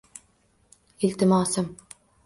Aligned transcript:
Iltimosim— 1.09 1.73